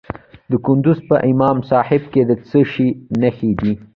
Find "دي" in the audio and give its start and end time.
3.59-3.73